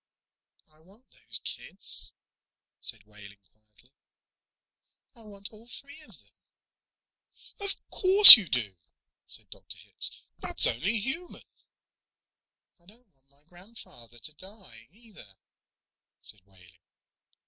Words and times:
"I 0.73 0.79
want 0.79 1.07
those 1.11 1.39
kids," 1.43 2.11
said 2.79 3.03
Wehling 3.05 3.37
quietly. 3.51 3.91
"I 5.15 5.19
want 5.25 5.49
all 5.53 5.67
three 5.67 6.01
of 6.01 6.17
them." 6.17 6.33
"Of 7.59 7.75
course 7.91 8.35
you 8.35 8.49
do," 8.49 8.77
said 9.27 9.51
Dr. 9.51 9.77
Hitz. 9.77 10.09
"That's 10.39 10.65
only 10.65 10.97
human." 10.99 11.43
"I 12.81 12.87
don't 12.87 13.09
want 13.13 13.29
my 13.29 13.43
grandfather 13.47 14.17
to 14.17 14.33
die, 14.33 14.87
either," 14.91 15.35
said 16.23 16.41
Wehling. 16.47 16.79